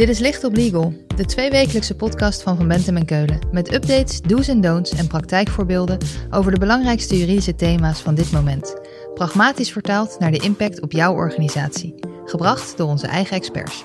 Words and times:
Dit 0.00 0.08
is 0.08 0.18
Licht 0.18 0.44
op 0.44 0.54
Legal, 0.56 0.92
de 1.16 1.24
tweewekelijkse 1.24 1.96
podcast 1.96 2.42
van 2.42 2.56
Van 2.56 2.68
Bentem 2.68 2.96
en 2.96 3.04
Keulen. 3.04 3.38
Met 3.52 3.72
updates, 3.72 4.20
do's 4.20 4.48
en 4.48 4.60
don'ts 4.60 4.94
en 4.94 5.06
praktijkvoorbeelden 5.06 5.98
over 6.30 6.52
de 6.52 6.58
belangrijkste 6.58 7.18
juridische 7.18 7.54
thema's 7.54 8.00
van 8.00 8.14
dit 8.14 8.32
moment. 8.32 8.76
Pragmatisch 9.14 9.72
vertaald 9.72 10.18
naar 10.18 10.30
de 10.30 10.38
impact 10.38 10.80
op 10.80 10.92
jouw 10.92 11.14
organisatie. 11.14 11.94
Gebracht 12.24 12.76
door 12.76 12.88
onze 12.88 13.06
eigen 13.06 13.36
experts. 13.36 13.84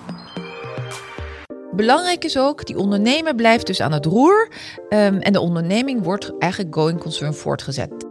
Belangrijk 1.71 2.23
is 2.23 2.38
ook, 2.38 2.66
die 2.66 2.77
ondernemer 2.77 3.36
blijft 3.36 3.68
dus 3.68 3.82
aan 3.82 3.91
het 3.91 4.05
roer 4.05 4.50
um, 4.89 5.20
en 5.20 5.34
de 5.34 5.39
onderneming 5.39 6.04
wordt 6.04 6.38
eigenlijk 6.39 6.75
going 6.75 7.00
concern 7.00 7.34
voortgezet. 7.34 8.04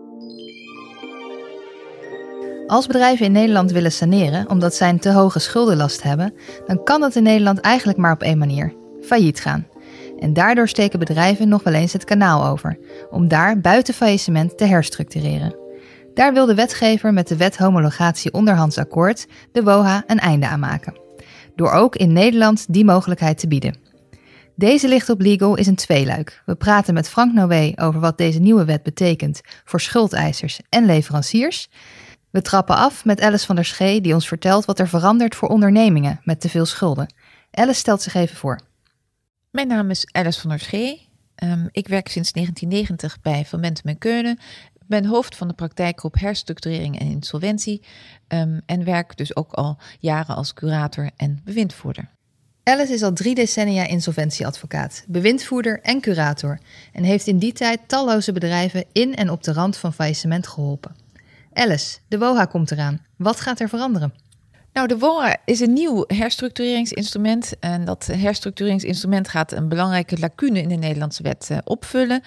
Als 2.67 2.87
bedrijven 2.87 3.27
in 3.27 3.33
Nederland 3.33 3.71
willen 3.73 3.93
saneren 3.93 4.51
omdat 4.51 4.75
zij 4.75 4.89
een 4.89 4.99
te 4.99 5.13
hoge 5.13 5.39
schuldenlast 5.39 6.03
hebben, 6.03 6.35
dan 6.67 6.83
kan 6.83 7.01
dat 7.01 7.15
in 7.15 7.23
Nederland 7.23 7.61
eigenlijk 7.61 7.99
maar 7.99 8.13
op 8.13 8.23
één 8.23 8.39
manier: 8.39 8.75
failliet 9.03 9.41
gaan. 9.41 9.67
En 10.19 10.33
daardoor 10.33 10.69
steken 10.69 10.99
bedrijven 10.99 11.49
nog 11.49 11.63
wel 11.63 11.75
eens 11.75 11.93
het 11.93 12.05
kanaal 12.05 12.47
over, 12.47 12.79
om 13.11 13.29
daar 13.29 13.61
buiten 13.61 13.95
faillissement 13.95 14.59
te 14.59 14.65
herstructureren. 14.65 15.57
Daar 16.15 16.33
wil 16.33 16.47
de 16.47 16.55
wetgever 16.55 17.13
met 17.13 17.29
de 17.29 17.37
wet 17.37 17.57
homologatie 17.57 18.33
onderhands 18.33 18.79
akkoord, 18.79 19.27
de 19.53 19.63
WOHA, 19.63 20.03
een 20.07 20.19
einde 20.19 20.47
aan 20.49 20.61
maken. 20.61 20.99
Door 21.57 21.71
ook 21.71 21.97
in 21.97 22.13
Nederland 22.13 22.73
die 22.73 22.85
mogelijkheid 22.85 23.39
te 23.39 23.49
bieden. 23.49 23.77
Deze 24.57 24.89
licht 24.89 25.11
op 25.11 25.21
legal 25.21 25.57
is 25.57 25.67
een 25.67 25.75
tweeluik. 25.75 26.43
We 26.47 26.55
praten 26.55 26.95
met 26.95 27.09
Frank 27.09 27.33
Noé 27.33 27.73
over 27.77 28.01
wat 28.01 28.19
deze 28.19 28.39
nieuwe 28.39 28.65
wet 28.65 28.83
betekent 28.83 29.41
voor 29.65 29.81
schuldeisers 29.81 30.61
en 30.69 30.87
leveranciers. 30.87 31.69
We 32.35 32.43
trappen 32.43 32.77
af 32.77 33.05
met 33.05 33.21
Alice 33.21 33.47
van 33.47 33.55
der 33.55 33.65
Schee, 33.65 34.01
die 34.01 34.15
ons 34.15 34.29
vertelt 34.29 34.65
wat 34.65 34.79
er 34.79 34.89
verandert 34.89 35.35
voor 35.35 35.49
ondernemingen 35.49 36.21
met 36.25 36.41
te 36.41 36.49
veel 36.49 36.67
schulden. 36.67 37.15
Alice 37.51 37.79
stelt 37.79 38.03
zich 38.03 38.15
even 38.15 38.37
voor. 38.37 38.61
Mijn 39.51 39.69
naam 39.69 39.91
is 39.91 40.09
Alice 40.13 40.41
van 40.41 40.51
der 40.51 40.59
Schee. 40.59 41.09
Um, 41.43 41.69
ik 41.71 41.89
werk 41.89 42.09
sinds 42.09 42.33
1990 42.33 43.21
bij 43.21 43.45
Van 43.45 43.61
Mentem 43.61 43.91
en 43.91 43.99
Keunen. 43.99 44.39
Ik 44.75 44.87
ben 44.87 45.05
hoofd 45.05 45.37
van 45.37 45.49
de 45.49 45.55
praktijkgroep 45.55 46.15
herstructurering 46.19 46.99
en 46.99 47.07
insolventie 47.07 47.83
um, 48.29 48.61
en 48.67 48.85
werk 48.85 49.17
dus 49.17 49.37
ook 49.37 49.53
al 49.53 49.79
jaren 49.99 50.37
als 50.37 50.55
curator 50.55 51.11
en 51.17 51.41
bewindvoerder. 51.45 52.09
Alice 52.63 52.93
is 52.93 53.03
al 53.03 53.13
drie 53.13 53.35
decennia 53.35 53.87
insolventieadvocaat, 53.87 55.05
bewindvoerder 55.09 55.81
en 55.81 56.01
curator 56.01 56.59
en 56.93 57.05
heeft 57.05 57.27
in 57.27 57.39
die 57.39 57.53
tijd 57.53 57.81
talloze 57.87 58.33
bedrijven 58.33 58.85
in 58.93 59.15
en 59.15 59.31
op 59.31 59.43
de 59.43 59.53
rand 59.53 59.77
van 59.77 59.93
faillissement 59.93 60.47
geholpen. 60.47 61.04
Alice, 61.55 61.99
de 62.09 62.19
WOHA 62.19 62.45
komt 62.45 62.71
eraan. 62.71 63.07
Wat 63.17 63.41
gaat 63.41 63.61
er 63.61 63.69
veranderen? 63.69 64.15
Nou, 64.75 64.87
de 64.87 64.99
WOHA 64.99 65.37
is 65.45 65.61
een 65.61 65.73
nieuw 65.73 66.05
herstructureringsinstrument. 66.07 67.59
En 67.61 67.85
dat 67.85 68.07
herstructureringsinstrument 68.07 69.29
gaat 69.29 69.53
een 69.53 69.69
belangrijke 69.69 70.19
lacune 70.19 70.61
in 70.61 70.69
de 70.69 70.75
Nederlandse 70.75 71.23
wet 71.23 71.49
uh, 71.53 71.59
opvullen. 71.65 72.23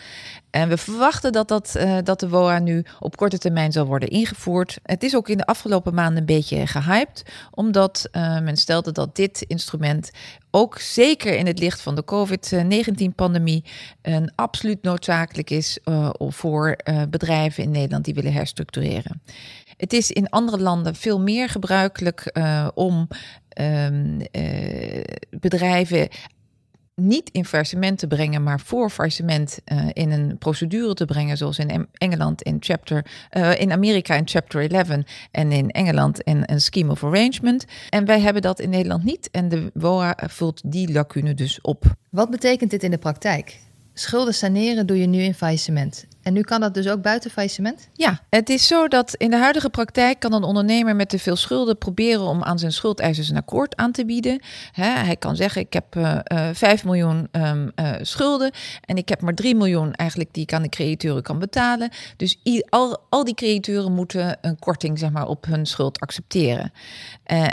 En 0.50 0.70
we 0.70 0.78
verwachten 0.78 1.32
dat, 1.32 1.48
dat, 1.48 1.74
uh, 1.78 1.98
dat 2.04 2.20
de 2.20 2.30
WOA 2.30 2.60
nu 2.60 2.86
op 3.00 3.16
korte 3.18 3.38
termijn 3.38 3.72
zal 3.72 3.86
worden 3.86 4.10
ingevoerd. 4.10 4.80
Het 4.84 5.04
is 5.04 5.16
ook 5.16 5.30
in 5.30 5.38
de 5.38 5.46
afgelopen 5.46 5.94
maanden 5.94 6.18
een 6.18 6.26
beetje 6.26 6.68
gehyped, 6.68 7.24
omdat 7.52 8.10
uh, 8.12 8.40
men 8.40 8.58
stelde 8.58 8.92
dat 8.92 9.16
dit 9.16 9.42
instrument 9.42 10.12
ook 10.52 10.80
zeker 10.80 11.38
in 11.38 11.48
het 11.48 11.60
licht 11.60 11.82
van 11.82 11.96
de 11.96 12.04
COVID-19-pandemie 12.04 13.64
een 14.02 14.32
absoluut 14.36 14.82
noodzakelijk 14.82 15.50
is 15.50 15.80
uh, 15.86 16.10
voor 16.18 16.78
bedrijven 17.10 17.64
in 17.64 17.72
Nederland 17.72 18.06
die 18.06 18.14
willen 18.14 18.34
herstructureren. 18.34 19.22
Het 19.78 19.94
is 19.94 20.12
in 20.12 20.30
andere 20.30 20.60
landen 20.60 20.96
veel 20.96 21.20
meer 21.20 21.50
gebruikelijk 21.50 22.30
uh, 22.34 22.68
om 22.74 23.08
um, 23.62 24.20
uh, 24.32 25.04
bedrijven 25.30 26.08
niet 26.96 27.30
in 27.30 27.46
faillissement 27.46 28.00
te 28.00 28.08
brengen, 28.08 28.44
maar 28.44 28.60
voor 28.60 28.90
faillissement 28.90 29.60
uh, 29.66 29.86
in 29.94 30.12
een 30.12 30.38
procedure 30.38 30.94
te 30.94 31.06
brengen, 31.06 31.38
zoals 31.38 31.60
in 31.60 31.88
Engeland 31.94 32.42
in 32.42 32.58
chapter, 32.60 33.06
in 33.58 33.72
Amerika 33.72 34.16
in 34.16 34.28
chapter 34.28 34.72
11 34.72 34.90
en 35.32 35.52
in 35.52 35.70
Engeland 35.70 36.22
in 36.22 36.44
een 36.46 36.62
scheme 36.62 36.92
of 36.92 37.04
arrangement. 37.04 37.66
En 37.90 38.06
wij 38.06 38.20
hebben 38.20 38.42
dat 38.42 38.60
in 38.60 38.70
Nederland 38.70 39.04
niet 39.04 39.30
en 39.32 39.50
de 39.50 39.72
WOA 39.74 40.18
vult 40.28 40.62
die 40.66 40.92
lacune 40.92 41.34
dus 41.34 41.62
op. 41.62 41.86
Wat 42.10 42.30
betekent 42.30 42.72
dit 42.72 42.84
in 42.84 42.92
de 42.92 42.98
praktijk? 42.98 43.60
Schulden 43.94 44.34
saneren 44.34 44.88
doe 44.88 45.00
je 45.00 45.08
nu 45.08 45.22
in 45.22 45.34
faillissement. 45.34 46.06
En 46.28 46.34
nu 46.34 46.42
kan 46.42 46.62
dat 46.62 46.74
dus 46.74 46.88
ook 46.88 47.02
buiten 47.02 47.32
faillissement? 47.32 47.90
Ja, 47.94 48.22
het 48.30 48.50
is 48.50 48.68
zo 48.68 48.88
dat 48.88 49.14
in 49.14 49.30
de 49.30 49.38
huidige 49.38 49.70
praktijk 49.70 50.20
kan 50.20 50.34
een 50.34 50.44
ondernemer 50.44 50.96
met 50.96 51.10
te 51.10 51.20
veel 51.20 51.36
schulden 51.36 51.78
proberen 51.78 52.22
om 52.22 52.44
aan 52.44 52.60
zijn 52.60 52.72
schuldeisers 52.72 53.30
een 53.30 53.38
akkoord 53.38 53.76
aan 53.76 53.92
te 53.92 54.06
bieden. 54.06 54.40
hij 54.72 55.16
kan 55.16 55.36
zeggen: 55.36 55.62
Ik 55.62 55.74
heb 55.74 55.96
uh, 55.96 56.20
uh, 56.34 56.50
5 56.54 56.84
miljoen 56.84 57.28
um, 57.32 57.72
uh, 57.76 57.92
schulden 58.02 58.52
en 58.86 58.98
ik 58.98 59.10
heb 59.10 59.22
maar 59.22 59.34
3 59.34 59.56
miljoen 59.56 59.94
eigenlijk 59.94 60.34
die 60.34 60.44
ik 60.44 60.54
aan 60.54 60.62
de 60.62 60.70
crediteuren 60.70 61.24
kan 61.24 61.40
betalen. 61.40 61.90
Dus 62.18 62.40
al, 62.70 62.98
al 63.10 63.24
die 63.24 63.36
crediteuren 63.36 63.92
moeten 63.92 64.38
een 64.42 64.60
korting 64.60 65.00
zeg 65.00 65.10
maar, 65.10 65.28
op 65.28 65.46
hun 65.46 65.66
schuld 65.66 66.00
accepteren. 66.00 66.72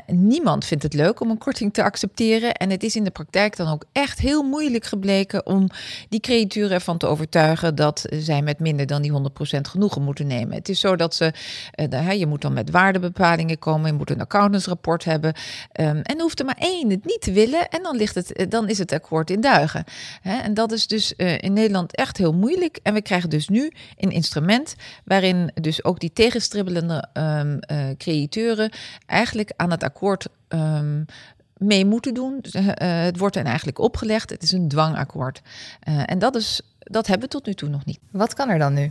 Niemand 0.07 0.65
vindt 0.65 0.83
het 0.83 0.95
leuk 0.95 1.21
om 1.21 1.31
een 1.31 1.39
korting 1.39 1.73
te 1.73 1.83
accepteren. 1.83 2.55
En 2.55 2.71
het 2.71 2.83
is 2.83 2.97
in 2.97 3.05
de 3.05 3.11
praktijk 3.11 3.57
dan 3.57 3.69
ook 3.69 3.85
echt 3.93 4.19
heel 4.19 4.43
moeilijk 4.43 4.85
gebleken 4.85 5.47
om 5.47 5.69
die 6.09 6.21
crediteuren 6.21 6.73
ervan 6.73 6.99
te 6.99 7.07
overtuigen 7.07 7.75
dat 7.75 8.05
zij 8.11 8.43
met 8.43 8.63
minder 8.65 8.87
dan 8.87 9.03
die 9.03 9.13
100% 9.13 9.61
genoegen 9.61 10.03
moeten 10.03 10.27
nemen. 10.27 10.57
Het 10.57 10.69
is 10.69 10.81
zo 10.81 10.97
dat 10.97 11.15
ze, 11.15 11.33
uh, 11.91 12.13
je 12.13 12.27
moet 12.27 12.43
dan 12.43 12.53
met 12.53 12.71
waardebepalingen 12.71 13.59
komen, 13.59 13.91
je 13.91 13.97
moet 13.97 14.11
een 14.11 14.21
accountantsrapport 14.21 15.05
hebben. 15.05 15.35
Um, 15.81 16.01
en 16.01 16.21
hoeft 16.21 16.39
er 16.39 16.45
maar 16.45 16.59
één 16.59 16.91
het 16.91 17.05
niet 17.05 17.21
te 17.21 17.33
willen 17.33 17.69
en 17.69 17.83
dan, 17.83 17.97
ligt 17.97 18.15
het, 18.15 18.33
eh, 18.33 18.47
dan 18.49 18.69
is 18.69 18.79
het 18.79 18.93
akkoord 18.93 19.31
in 19.31 19.41
duigen. 19.41 19.85
En 20.23 20.55
dat 20.55 20.73
is 20.73 20.87
dus 20.87 21.15
uh, 21.17 21.39
in 21.39 21.53
Nederland 21.53 21.95
echt 21.97 22.17
heel 22.17 22.33
moeilijk. 22.33 22.79
En 22.83 22.95
we 22.95 23.03
krijgen 23.03 23.31
dus 23.31 23.49
nu 23.49 23.73
een 23.97 24.11
instrument 24.11 24.75
waarin 25.05 25.51
dus 25.55 25.85
ook 25.85 26.01
die 26.01 26.13
tegenstribbelende 26.13 27.09
um, 27.13 27.59
crediteuren 27.97 28.73
eigenlijk 29.07 29.53
aan 29.57 29.71
het 29.71 29.83
akkoord 29.83 30.27
um, 30.49 31.07
mee 31.57 31.87
moeten 31.87 32.15
doen. 32.15 32.45
Uh, 32.53 32.65
het 32.83 33.19
wordt 33.19 33.35
hen 33.35 33.45
eigenlijk 33.45 33.79
opgelegd. 33.79 34.31
Het 34.31 34.43
is 34.43 34.53
een 34.53 34.69
dwangakkoord. 34.69 35.43
Uh, 35.89 36.03
en 36.07 36.19
dat, 36.19 36.35
is, 36.35 36.61
dat 36.85 37.07
hebben 37.07 37.29
we 37.29 37.35
tot 37.35 37.47
nu 37.47 37.55
toe 37.55 37.69
nog 37.69 37.85
niet. 37.85 37.99
Wat 38.11 38.35
kan 38.35 38.49
er 38.49 38.59
dan 38.59 38.75
nu? 38.75 38.91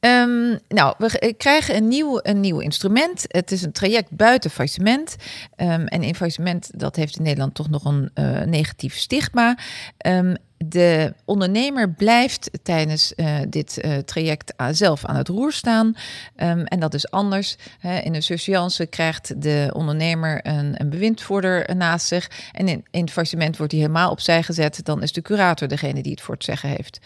Um, 0.00 0.58
nou, 0.68 0.94
we 0.98 1.34
krijgen 1.36 1.76
een 1.76 1.88
nieuw, 1.88 2.20
een 2.22 2.40
nieuw 2.40 2.58
instrument. 2.58 3.24
Het 3.28 3.52
is 3.52 3.62
een 3.62 3.72
traject 3.72 4.10
buiten 4.10 4.50
faillissement. 4.50 5.16
Um, 5.56 5.86
en 5.86 6.02
in 6.02 6.14
faillissement, 6.14 6.70
dat 6.80 6.96
heeft 6.96 7.16
in 7.16 7.22
Nederland 7.22 7.54
toch 7.54 7.70
nog 7.70 7.84
een 7.84 8.10
uh, 8.14 8.40
negatief 8.40 8.96
stigma. 8.96 9.58
Um, 10.06 10.36
de 10.64 11.14
ondernemer 11.24 11.90
blijft 11.90 12.50
tijdens 12.62 13.12
uh, 13.16 13.36
dit 13.48 13.78
uh, 13.84 13.96
traject 13.96 14.54
zelf 14.70 15.04
aan 15.04 15.16
het 15.16 15.28
roer 15.28 15.52
staan. 15.52 15.86
Um, 15.86 16.64
en 16.64 16.80
dat 16.80 16.94
is 16.94 17.10
anders. 17.10 17.56
Hè. 17.78 17.98
In 17.98 18.14
een 18.14 18.22
surseance 18.22 18.86
krijgt 18.86 19.42
de 19.42 19.70
ondernemer 19.74 20.46
een, 20.46 20.80
een 20.80 20.90
bewindvoerder 20.90 21.76
naast 21.76 22.06
zich. 22.06 22.30
En 22.52 22.68
in, 22.68 22.84
in 22.90 23.00
het 23.00 23.10
faillissement 23.10 23.56
wordt 23.56 23.72
hij 23.72 23.80
helemaal 23.80 24.10
opzij 24.10 24.42
gezet. 24.42 24.84
Dan 24.84 25.02
is 25.02 25.12
de 25.12 25.22
curator 25.22 25.68
degene 25.68 26.02
die 26.02 26.12
het 26.12 26.20
voor 26.20 26.34
het 26.34 26.44
zeggen 26.44 26.68
heeft. 26.68 26.98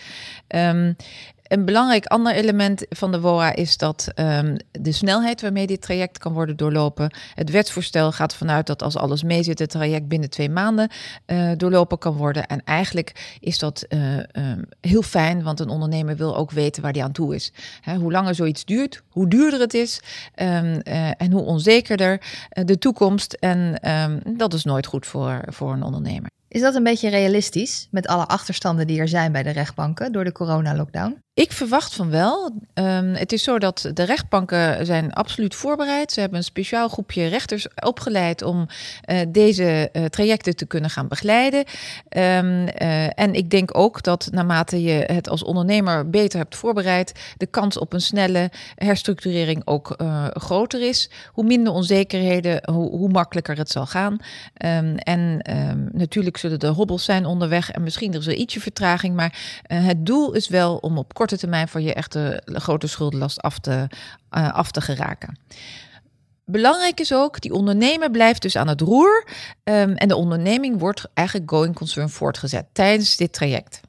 Um, 0.49 0.97
een 1.53 1.65
belangrijk 1.65 2.07
ander 2.07 2.35
element 2.35 2.87
van 2.89 3.13
de 3.13 3.21
WOA 3.21 3.55
is 3.55 3.77
dat 3.77 4.09
um, 4.15 4.57
de 4.71 4.93
snelheid 4.93 5.41
waarmee 5.41 5.67
dit 5.67 5.83
traject 5.83 6.19
kan 6.19 6.33
worden 6.33 6.57
doorlopen. 6.57 7.15
Het 7.35 7.51
wetsvoorstel 7.51 8.13
gaat 8.13 8.35
vanuit 8.35 8.67
dat 8.67 8.83
als 8.83 8.97
alles 8.97 9.23
meezit, 9.23 9.59
het 9.59 9.71
traject 9.71 10.09
binnen 10.09 10.31
twee 10.31 10.51
maanden 10.51 10.91
uh, 11.27 11.51
doorlopen 11.57 11.99
kan 11.99 12.17
worden. 12.17 12.47
En 12.47 12.63
eigenlijk 12.65 13.37
is 13.41 13.59
dat 13.59 13.85
uh, 13.89 14.17
um, 14.17 14.65
heel 14.81 15.03
fijn, 15.03 15.43
want 15.43 15.61
een 15.61 15.69
ondernemer 15.69 16.17
wil 16.17 16.37
ook 16.37 16.51
weten 16.51 16.83
waar 16.83 16.93
die 16.93 17.03
aan 17.03 17.13
toe 17.13 17.35
is. 17.35 17.53
He, 17.81 17.97
hoe 17.97 18.13
langer 18.13 18.35
zoiets 18.35 18.65
duurt, 18.65 19.03
hoe 19.09 19.29
duurder 19.29 19.61
het 19.61 19.75
is 19.75 20.01
um, 20.35 20.47
uh, 20.47 21.09
en 21.17 21.33
hoe 21.33 21.43
onzekerder 21.43 22.21
de 22.49 22.79
toekomst. 22.79 23.33
En 23.33 23.81
dat 24.37 24.55
is 24.55 24.65
nooit 24.65 24.87
goed 24.87 25.07
voor, 25.07 25.43
voor 25.47 25.73
een 25.73 25.83
ondernemer. 25.83 26.31
Is 26.53 26.61
dat 26.61 26.75
een 26.75 26.83
beetje 26.83 27.09
realistisch 27.09 27.89
met 27.91 28.07
alle 28.07 28.27
achterstanden 28.27 28.87
die 28.87 29.01
er 29.01 29.09
zijn 29.09 29.33
bij 29.33 29.43
de 29.43 29.51
rechtbanken 29.51 30.13
door 30.13 30.25
de 30.25 30.33
coronalockdown? 30.33 31.23
Ik 31.35 31.53
verwacht 31.53 31.95
van 31.95 32.11
wel. 32.11 32.51
Um, 32.75 33.15
het 33.15 33.33
is 33.33 33.43
zo 33.43 33.59
dat 33.59 33.91
de 33.95 34.03
rechtbanken 34.03 34.87
zijn 34.87 35.13
absoluut 35.13 35.55
voorbereid. 35.55 36.13
Ze 36.13 36.21
hebben 36.21 36.39
een 36.39 36.45
speciaal 36.45 36.89
groepje 36.89 37.27
rechters 37.27 37.67
opgeleid 37.75 38.43
om 38.43 38.67
uh, 39.11 39.21
deze 39.29 39.89
uh, 39.93 40.05
trajecten 40.05 40.57
te 40.57 40.67
kunnen 40.67 40.91
gaan 40.91 41.09
begeleiden. 41.09 41.59
Um, 41.61 41.67
uh, 42.17 43.19
en 43.19 43.35
ik 43.35 43.51
denk 43.51 43.79
ook 43.79 44.03
dat 44.03 44.29
naarmate 44.31 44.83
je 44.83 44.93
het 44.93 45.29
als 45.29 45.45
ondernemer 45.45 46.11
beter 46.11 46.39
hebt 46.39 46.57
voorbereid, 46.57 47.35
de 47.37 47.47
kans 47.47 47.79
op 47.79 47.93
een 47.93 48.01
snelle 48.01 48.51
herstructurering 48.75 49.63
ook 49.65 49.97
groter 50.33 50.89
is. 50.89 51.11
Hoe 51.33 51.45
minder 51.45 51.73
onzekerheden, 51.73 52.71
hoe, 52.71 52.91
hoe 52.91 53.09
makkelijker 53.09 53.59
het 53.59 53.71
zal 53.71 53.87
gaan. 53.87 54.13
Um, 54.13 54.97
en 54.97 55.43
natuurlijk 55.93 56.37
zullen 56.37 56.59
er 56.59 56.69
hobbels 56.69 57.05
zijn 57.05 57.27
onderweg 57.27 57.71
en 57.71 57.83
misschien 57.83 58.13
is 58.13 58.27
er 58.27 58.35
ietsje 58.35 58.61
vertraging, 58.61 59.15
maar 59.15 59.61
het 59.63 60.07
doel 60.07 60.33
is 60.33 60.49
wel 60.49 60.77
om 60.77 60.99
op 60.99 61.15
korte 61.23 61.39
termijn 61.39 61.69
van 61.69 61.83
je 61.83 61.95
echte 61.95 62.43
grote 62.45 62.87
schuldenlast 62.87 63.41
af 63.41 63.59
te, 63.59 63.87
uh, 64.37 64.53
af 64.53 64.71
te 64.71 64.81
geraken. 64.81 65.39
Belangrijk 66.45 67.01
is 67.01 67.13
ook, 67.13 67.41
die 67.41 67.53
ondernemer 67.53 68.11
blijft 68.11 68.43
dus 68.43 68.57
aan 68.57 68.69
het 68.69 68.81
roer 68.81 69.27
ehm, 69.65 69.93
en 69.93 70.09
de 70.09 70.17
onderneming 70.17 70.79
wordt 70.79 71.09
eigenlijk 71.15 71.51
going 71.51 71.75
concern 71.75 72.11
voortgezet 72.11 72.67
tijdens 72.73 73.17
dit 73.17 73.33
traject. 73.33 73.81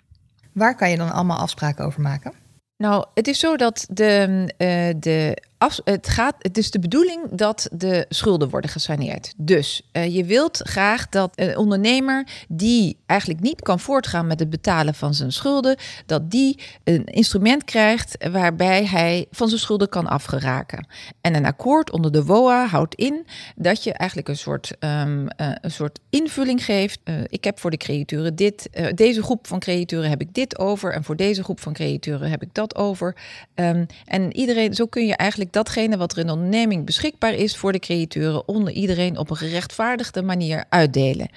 Waar 0.51 0.75
kan 0.75 0.89
je 0.89 0.97
dan 0.97 1.11
allemaal 1.11 1.37
afspraken 1.37 1.85
over 1.85 2.01
maken? 2.01 2.33
Nou, 2.77 3.05
het 3.13 3.27
is 3.27 3.39
zo 3.39 3.55
dat 3.55 3.85
de, 3.89 4.27
uh, 4.57 5.01
de 5.01 5.43
het, 5.83 6.09
gaat, 6.09 6.35
het 6.37 6.57
is 6.57 6.71
de 6.71 6.79
bedoeling 6.79 7.21
dat 7.31 7.69
de 7.71 8.05
schulden 8.09 8.49
worden 8.49 8.69
gesaneerd. 8.69 9.33
Dus 9.37 9.81
uh, 9.93 10.15
je 10.15 10.25
wilt 10.25 10.59
graag 10.63 11.09
dat 11.09 11.31
een 11.35 11.57
ondernemer 11.57 12.27
die 12.47 12.97
eigenlijk 13.05 13.39
niet 13.39 13.61
kan 13.61 13.79
voortgaan 13.79 14.27
met 14.27 14.39
het 14.39 14.49
betalen 14.49 14.93
van 14.93 15.13
zijn 15.13 15.31
schulden, 15.31 15.77
dat 16.05 16.31
die 16.31 16.59
een 16.83 17.05
instrument 17.05 17.63
krijgt 17.63 18.29
waarbij 18.31 18.85
hij 18.85 19.25
van 19.31 19.47
zijn 19.47 19.59
schulden 19.59 19.89
kan 19.89 20.07
afgeraken. 20.07 20.87
En 21.21 21.35
een 21.35 21.45
akkoord 21.45 21.91
onder 21.91 22.11
de 22.11 22.23
WOA 22.23 22.65
houdt 22.65 22.95
in 22.95 23.25
dat 23.55 23.83
je 23.83 23.93
eigenlijk 23.93 24.29
een 24.29 24.37
soort, 24.37 24.71
um, 24.79 25.21
uh, 25.21 25.27
een 25.37 25.71
soort 25.71 25.99
invulling 26.09 26.65
geeft. 26.65 26.99
Uh, 27.03 27.15
ik 27.27 27.43
heb 27.43 27.59
voor 27.59 27.71
de 27.71 27.77
crediteuren 27.77 28.35
dit, 28.35 28.69
deze 28.95 29.23
groep 29.23 29.47
van 29.47 29.59
crediteuren 29.59 30.09
heb 30.09 30.21
ik 30.21 30.33
dit 30.33 30.59
over 30.59 30.93
en 30.93 31.03
voor 31.03 31.15
deze 31.15 31.43
groep 31.43 31.59
van 31.59 31.73
crediteuren 31.73 32.29
heb 32.29 32.41
ik 32.41 32.53
dat 32.53 32.75
over. 32.75 33.15
Um, 33.55 33.85
en 34.05 34.35
iedereen, 34.35 34.73
zo 34.73 34.85
kun 34.85 35.05
je 35.05 35.15
eigenlijk 35.15 35.52
datgene 35.53 35.97
wat 35.97 36.11
er 36.11 36.17
in 36.17 36.25
de 36.25 36.33
onderneming 36.33 36.85
beschikbaar 36.85 37.33
is 37.33 37.57
voor 37.57 37.71
de 37.71 37.79
crediteuren 37.79 38.47
onder 38.47 38.73
iedereen 38.73 39.17
op 39.17 39.29
een 39.29 39.35
gerechtvaardigde 39.35 40.21
manier 40.21 40.65
uitdelen. 40.69 41.29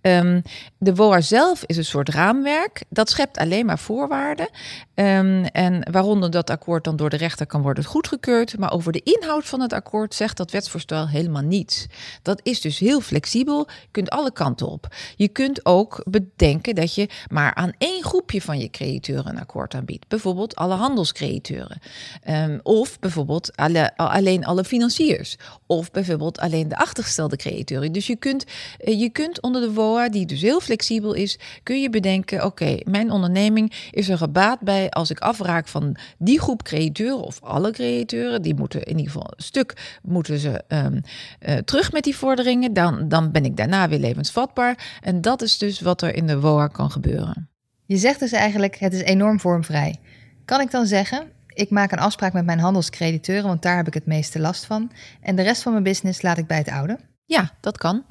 Um, 0.00 0.42
de 0.78 0.94
WOA 0.94 1.20
zelf 1.20 1.64
is 1.64 1.76
een 1.76 1.84
soort 1.84 2.08
raamwerk. 2.08 2.84
Dat 2.88 3.10
schept 3.10 3.38
alleen 3.38 3.66
maar 3.66 3.78
voorwaarden. 3.78 4.48
Um, 4.94 5.44
en 5.44 5.90
waaronder 5.90 6.30
dat 6.30 6.50
akkoord 6.50 6.84
dan 6.84 6.96
door 6.96 7.10
de 7.10 7.16
rechter 7.16 7.46
kan 7.46 7.62
worden 7.62 7.84
goedgekeurd. 7.84 8.58
Maar 8.58 8.72
over 8.72 8.92
de 8.92 9.02
inhoud 9.02 9.44
van 9.44 9.60
het 9.60 9.72
akkoord 9.72 10.14
zegt 10.14 10.36
dat 10.36 10.50
wetsvoorstel 10.50 11.08
helemaal 11.08 11.42
niets. 11.42 11.86
Dat 12.22 12.40
is 12.42 12.60
dus 12.60 12.78
heel 12.78 13.00
flexibel. 13.00 13.68
Je 13.80 13.88
kunt 13.90 14.10
alle 14.10 14.32
kanten 14.32 14.68
op. 14.68 14.88
Je 15.16 15.28
kunt 15.28 15.66
ook 15.66 16.02
bedenken 16.04 16.74
dat 16.74 16.94
je 16.94 17.08
maar 17.30 17.54
aan 17.54 17.72
één 17.78 18.02
groepje 18.02 18.42
van 18.42 18.58
je 18.58 18.70
crediteuren 18.70 19.28
een 19.28 19.40
akkoord 19.40 19.74
aanbiedt. 19.74 20.08
Bijvoorbeeld 20.08 20.56
alle 20.56 20.74
handelscrediteuren. 20.74 21.80
Um, 22.28 22.60
of 22.62 22.98
bijvoorbeeld 22.98 23.56
alle, 23.58 23.96
alleen 23.96 24.44
alle 24.44 24.64
financiers. 24.64 25.36
Of 25.66 25.90
bijvoorbeeld 25.90 26.38
alleen 26.38 26.68
de 26.68 26.76
achtergestelde 26.76 27.36
crediteuren. 27.36 27.92
Dus 27.92 28.06
je 28.06 28.16
kunt, 28.16 28.44
eh, 28.78 29.00
je 29.00 29.10
kunt 29.10 29.42
onder 29.42 29.60
de 29.60 29.72
WOA, 29.72 30.08
die 30.08 30.26
dus 30.26 30.40
heel 30.40 30.60
flexibel 30.60 31.12
is, 31.12 31.38
kun 31.62 31.80
je 31.80 31.90
bedenken: 31.90 32.44
oké, 32.44 32.78
mijn 32.84 33.10
onderneming 33.10 33.88
is 33.90 34.08
er 34.08 34.18
gebaat 34.18 34.60
bij 34.60 34.90
als 34.90 35.10
ik 35.10 35.18
afraak 35.18 35.68
van 35.68 35.96
die 36.18 36.40
groep 36.40 36.62
crediteuren 36.62 37.20
of 37.20 37.42
alle 37.42 37.70
crediteuren. 37.70 38.42
Die 38.42 38.54
moeten 38.54 38.82
in 38.82 38.96
ieder 38.96 39.12
geval 39.12 39.32
een 39.36 39.44
stuk 39.44 39.98
moeten 40.02 40.38
ze 40.38 40.62
um, 40.68 41.00
uh, 41.40 41.56
terug 41.56 41.92
met 41.92 42.04
die 42.04 42.16
vorderingen. 42.16 42.72
Dan, 42.72 43.08
dan 43.08 43.30
ben 43.30 43.44
ik 43.44 43.56
daarna 43.56 43.88
weer 43.88 43.98
levensvatbaar. 43.98 44.98
En 45.00 45.20
dat 45.20 45.42
is 45.42 45.58
dus 45.58 45.80
wat 45.80 46.02
er 46.02 46.14
in 46.14 46.26
de 46.26 46.40
WOA 46.40 46.66
kan 46.66 46.90
gebeuren. 46.90 47.48
Je 47.86 47.96
zegt 47.96 48.20
dus 48.20 48.32
eigenlijk: 48.32 48.78
het 48.78 48.92
is 48.92 49.02
enorm 49.02 49.40
vormvrij. 49.40 49.96
Kan 50.44 50.60
ik 50.60 50.70
dan 50.70 50.86
zeggen, 50.86 51.30
ik 51.58 51.70
maak 51.70 51.92
een 51.92 51.98
afspraak 51.98 52.32
met 52.32 52.44
mijn 52.44 52.58
handelscrediteuren, 52.58 53.46
want 53.46 53.62
daar 53.62 53.76
heb 53.76 53.86
ik 53.86 53.94
het 53.94 54.06
meeste 54.06 54.38
last 54.38 54.64
van. 54.64 54.90
En 55.20 55.36
de 55.36 55.42
rest 55.42 55.62
van 55.62 55.72
mijn 55.72 55.84
business 55.84 56.22
laat 56.22 56.38
ik 56.38 56.46
bij 56.46 56.58
het 56.58 56.68
oude. 56.68 56.98
Ja, 57.28 57.50
dat 57.60 57.78
kan. 57.78 58.04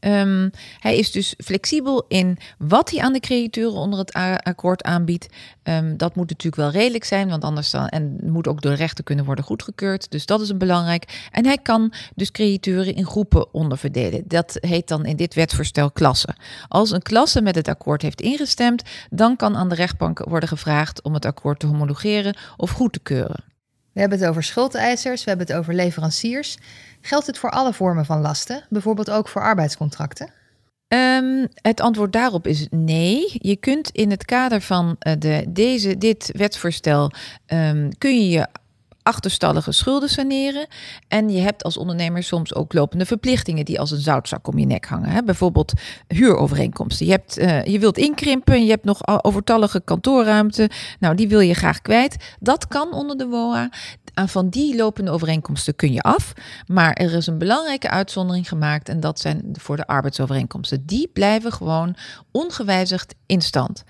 Um, 0.00 0.50
hij 0.78 0.98
is 0.98 1.12
dus 1.12 1.34
flexibel 1.44 2.04
in 2.08 2.38
wat 2.58 2.90
hij 2.90 3.00
aan 3.00 3.12
de 3.12 3.20
crediteuren 3.20 3.78
onder 3.78 3.98
het 3.98 4.12
akkoord 4.42 4.82
aanbiedt. 4.82 5.26
Um, 5.62 5.96
dat 5.96 6.14
moet 6.16 6.28
natuurlijk 6.28 6.62
wel 6.62 6.70
redelijk 6.70 7.04
zijn, 7.04 7.28
want 7.28 7.44
anders 7.44 7.70
dan, 7.70 7.88
en 7.88 8.18
moet 8.22 8.48
ook 8.48 8.62
door 8.62 8.76
de 8.76 9.02
kunnen 9.02 9.24
worden 9.24 9.44
goedgekeurd. 9.44 10.10
Dus 10.10 10.26
dat 10.26 10.40
is 10.40 10.48
een 10.48 10.58
belangrijk. 10.58 11.28
En 11.30 11.46
hij 11.46 11.58
kan 11.58 11.92
dus 12.14 12.30
crediteuren 12.30 12.94
in 12.94 13.06
groepen 13.06 13.54
onderverdelen. 13.54 14.22
Dat 14.26 14.56
heet 14.60 14.88
dan 14.88 15.06
in 15.06 15.16
dit 15.16 15.34
wetsvoorstel 15.34 15.90
klasse. 15.90 16.34
Als 16.68 16.90
een 16.90 17.02
klasse 17.02 17.42
met 17.42 17.54
het 17.54 17.68
akkoord 17.68 18.02
heeft 18.02 18.20
ingestemd, 18.20 18.82
dan 19.10 19.36
kan 19.36 19.56
aan 19.56 19.68
de 19.68 19.74
rechtbank 19.74 20.18
worden 20.18 20.48
gevraagd 20.48 21.02
om 21.02 21.14
het 21.14 21.24
akkoord 21.24 21.58
te 21.58 21.66
homologeren 21.66 22.36
of 22.56 22.70
goed 22.70 22.92
te 22.92 23.00
keuren. 23.00 23.53
We 23.94 24.00
hebben 24.00 24.18
het 24.18 24.28
over 24.28 24.42
schuldeisers, 24.42 25.24
we 25.24 25.28
hebben 25.28 25.46
het 25.46 25.56
over 25.56 25.74
leveranciers. 25.74 26.58
Geldt 27.00 27.26
het 27.26 27.38
voor 27.38 27.50
alle 27.50 27.72
vormen 27.72 28.04
van 28.04 28.20
lasten, 28.20 28.64
bijvoorbeeld 28.68 29.10
ook 29.10 29.28
voor 29.28 29.42
arbeidscontracten? 29.42 30.30
Um, 30.88 31.48
het 31.54 31.80
antwoord 31.80 32.12
daarop 32.12 32.46
is 32.46 32.66
nee. 32.70 33.32
Je 33.32 33.56
kunt 33.56 33.90
in 33.90 34.10
het 34.10 34.24
kader 34.24 34.60
van 34.60 34.96
uh, 35.06 35.12
de, 35.18 35.44
deze, 35.48 35.98
dit 35.98 36.30
wetsvoorstel 36.36 37.10
um, 37.46 37.98
kun 37.98 38.20
je 38.20 38.28
je 38.28 38.46
achterstallige 39.04 39.72
schulden 39.72 40.08
saneren. 40.08 40.66
En 41.08 41.30
je 41.30 41.40
hebt 41.40 41.64
als 41.64 41.76
ondernemer 41.76 42.22
soms 42.22 42.54
ook 42.54 42.72
lopende 42.72 43.06
verplichtingen 43.06 43.64
die 43.64 43.80
als 43.80 43.90
een 43.90 43.98
zoutzak 43.98 44.46
om 44.46 44.58
je 44.58 44.66
nek 44.66 44.86
hangen. 44.86 45.08
Hè? 45.08 45.22
Bijvoorbeeld 45.22 45.72
huurovereenkomsten. 46.06 47.06
Je, 47.06 47.12
hebt, 47.12 47.38
uh, 47.38 47.64
je 47.64 47.78
wilt 47.78 47.98
inkrimpen, 47.98 48.64
je 48.64 48.70
hebt 48.70 48.84
nog 48.84 49.24
overtallige 49.24 49.80
kantoorruimte. 49.80 50.70
Nou, 51.00 51.14
die 51.14 51.28
wil 51.28 51.40
je 51.40 51.54
graag 51.54 51.82
kwijt. 51.82 52.34
Dat 52.40 52.68
kan 52.68 52.92
onder 52.92 53.16
de 53.16 53.26
WOA. 53.26 53.70
Van 54.26 54.48
die 54.48 54.76
lopende 54.76 55.10
overeenkomsten 55.10 55.76
kun 55.76 55.92
je 55.92 56.00
af. 56.00 56.32
Maar 56.66 56.92
er 56.92 57.12
is 57.12 57.26
een 57.26 57.38
belangrijke 57.38 57.90
uitzondering 57.90 58.48
gemaakt. 58.48 58.88
En 58.88 59.00
dat 59.00 59.20
zijn 59.20 59.42
voor 59.52 59.76
de 59.76 59.86
arbeidsovereenkomsten. 59.86 60.86
Die 60.86 61.10
blijven 61.12 61.52
gewoon 61.52 61.96
ongewijzigd 62.30 63.14
in 63.26 63.40
stand. 63.40 63.84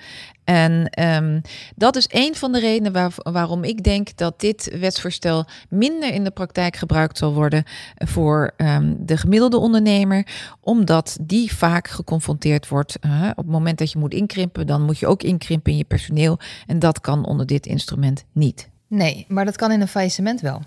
En 0.44 1.02
um, 1.02 1.40
dat 1.76 1.96
is 1.96 2.06
een 2.10 2.34
van 2.34 2.52
de 2.52 2.60
redenen 2.60 2.92
waar, 2.92 3.12
waarom 3.16 3.64
ik 3.64 3.82
denk 3.82 4.16
dat 4.16 4.40
dit 4.40 4.76
wetsvoorstel 4.78 5.44
minder 5.68 6.12
in 6.12 6.24
de 6.24 6.30
praktijk 6.30 6.76
gebruikt 6.76 7.18
zal 7.18 7.34
worden 7.34 7.64
voor 7.94 8.52
um, 8.56 8.96
de 9.00 9.16
gemiddelde 9.16 9.58
ondernemer, 9.58 10.26
omdat 10.60 11.16
die 11.20 11.54
vaak 11.54 11.88
geconfronteerd 11.88 12.68
wordt. 12.68 12.96
Uh, 13.00 13.28
op 13.30 13.36
het 13.36 13.46
moment 13.46 13.78
dat 13.78 13.92
je 13.92 13.98
moet 13.98 14.14
inkrimpen, 14.14 14.66
dan 14.66 14.82
moet 14.82 14.98
je 14.98 15.06
ook 15.06 15.22
inkrimpen 15.22 15.72
in 15.72 15.78
je 15.78 15.84
personeel. 15.84 16.38
En 16.66 16.78
dat 16.78 17.00
kan 17.00 17.26
onder 17.26 17.46
dit 17.46 17.66
instrument 17.66 18.24
niet. 18.32 18.68
Nee, 18.88 19.24
maar 19.28 19.44
dat 19.44 19.56
kan 19.56 19.72
in 19.72 19.80
een 19.80 19.88
faillissement 19.88 20.40
wel. 20.40 20.62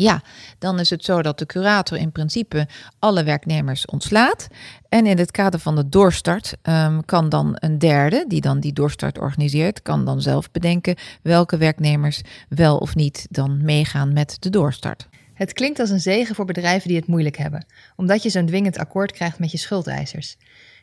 Ja, 0.00 0.22
dan 0.58 0.78
is 0.78 0.90
het 0.90 1.04
zo 1.04 1.22
dat 1.22 1.38
de 1.38 1.46
curator 1.46 1.98
in 1.98 2.12
principe 2.12 2.68
alle 2.98 3.24
werknemers 3.24 3.86
ontslaat. 3.86 4.46
En 4.88 5.06
in 5.06 5.18
het 5.18 5.30
kader 5.30 5.60
van 5.60 5.76
de 5.76 5.88
doorstart 5.88 6.56
um, 6.62 7.04
kan 7.04 7.28
dan 7.28 7.56
een 7.58 7.78
derde, 7.78 8.24
die 8.28 8.40
dan 8.40 8.60
die 8.60 8.72
doorstart 8.72 9.18
organiseert, 9.18 9.82
kan 9.82 10.04
dan 10.04 10.22
zelf 10.22 10.50
bedenken 10.50 10.96
welke 11.22 11.56
werknemers 11.56 12.20
wel 12.48 12.76
of 12.78 12.94
niet 12.94 13.26
dan 13.30 13.64
meegaan 13.64 14.12
met 14.12 14.36
de 14.38 14.50
doorstart. 14.50 15.08
Het 15.34 15.52
klinkt 15.52 15.78
als 15.78 15.90
een 15.90 16.00
zegen 16.00 16.34
voor 16.34 16.44
bedrijven 16.44 16.88
die 16.88 16.96
het 16.96 17.06
moeilijk 17.06 17.36
hebben, 17.36 17.66
omdat 17.96 18.22
je 18.22 18.30
zo'n 18.30 18.46
dwingend 18.46 18.78
akkoord 18.78 19.12
krijgt 19.12 19.38
met 19.38 19.50
je 19.50 19.58
schuldeisers. 19.58 20.36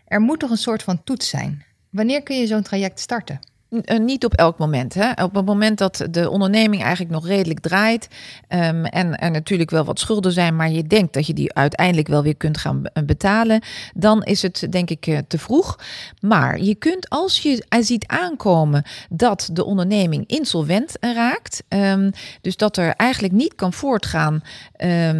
Er 0.05 0.19
moet 0.19 0.39
toch 0.39 0.49
een 0.49 0.57
soort 0.57 0.83
van 0.83 1.03
toets 1.03 1.29
zijn. 1.29 1.65
Wanneer 1.89 2.23
kun 2.23 2.39
je 2.39 2.47
zo'n 2.47 2.63
traject 2.63 2.99
starten? 2.99 3.39
Uh, 3.69 3.99
niet 3.99 4.25
op 4.25 4.33
elk 4.33 4.57
moment. 4.57 4.93
Hè? 4.93 5.23
Op 5.23 5.35
het 5.35 5.45
moment 5.45 5.77
dat 5.77 6.07
de 6.11 6.29
onderneming 6.29 6.81
eigenlijk 6.81 7.11
nog 7.11 7.27
redelijk 7.27 7.59
draait 7.59 8.07
um, 8.49 8.85
en 8.85 9.15
er 9.15 9.31
natuurlijk 9.31 9.69
wel 9.69 9.83
wat 9.83 9.99
schulden 9.99 10.31
zijn, 10.31 10.55
maar 10.55 10.69
je 10.69 10.83
denkt 10.83 11.13
dat 11.13 11.27
je 11.27 11.33
die 11.33 11.53
uiteindelijk 11.53 12.07
wel 12.07 12.23
weer 12.23 12.35
kunt 12.35 12.57
gaan 12.57 12.81
betalen, 13.05 13.61
dan 13.93 14.23
is 14.23 14.41
het 14.41 14.67
denk 14.69 14.89
ik 14.89 15.07
uh, 15.07 15.17
te 15.27 15.37
vroeg. 15.37 15.79
Maar 16.21 16.61
je 16.61 16.75
kunt 16.75 17.09
als 17.09 17.39
je 17.39 17.65
ziet 17.79 18.07
aankomen 18.07 18.83
dat 19.09 19.49
de 19.53 19.65
onderneming 19.65 20.23
insolvent 20.27 20.97
raakt, 20.99 21.63
um, 21.69 22.11
dus 22.41 22.57
dat 22.57 22.77
er 22.77 22.93
eigenlijk 22.93 23.33
niet 23.33 23.55
kan 23.55 23.73
voortgaan 23.73 24.41
uh, 24.77 25.11